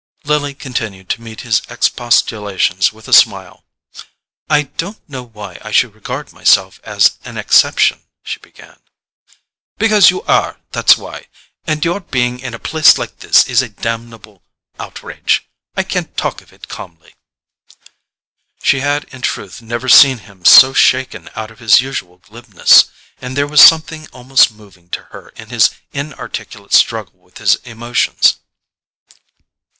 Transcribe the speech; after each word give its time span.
Lily 0.23 0.55
continued 0.55 1.09
to 1.09 1.21
meet 1.21 1.41
his 1.41 1.61
expostulations 1.69 2.91
with 2.91 3.07
a 3.07 3.13
smile. 3.13 3.63
"I 4.49 4.63
don't 4.63 4.97
know 5.07 5.21
why 5.21 5.59
I 5.61 5.69
should 5.69 5.93
regard 5.93 6.33
myself 6.33 6.79
as 6.83 7.19
an 7.23 7.37
exception——" 7.37 8.01
she 8.23 8.39
began. 8.39 8.79
"Because 9.77 10.09
you 10.09 10.23
ARE; 10.23 10.59
that's 10.71 10.97
why; 10.97 11.27
and 11.67 11.85
your 11.85 11.99
being 11.99 12.39
in 12.39 12.55
a 12.55 12.59
place 12.59 12.97
like 12.97 13.19
this 13.19 13.47
is 13.47 13.61
a 13.61 13.69
damnable 13.69 14.41
outrage. 14.79 15.45
I 15.77 15.83
can't 15.83 16.17
talk 16.17 16.41
of 16.41 16.51
it 16.51 16.67
calmly." 16.67 17.13
She 18.63 18.79
had 18.79 19.03
in 19.13 19.21
truth 19.21 19.61
never 19.61 19.87
seen 19.87 20.17
him 20.25 20.45
so 20.45 20.73
shaken 20.73 21.29
out 21.35 21.51
of 21.51 21.59
his 21.59 21.79
usual 21.79 22.17
glibness; 22.17 22.85
and 23.21 23.37
there 23.37 23.45
was 23.45 23.61
something 23.61 24.07
almost 24.11 24.49
moving 24.49 24.89
to 24.97 25.03
her 25.13 25.29
in 25.35 25.49
his 25.49 25.69
inarticulate 25.93 26.73
struggle 26.73 27.19
with 27.19 27.37
his 27.37 27.57
emotions. 27.65 28.37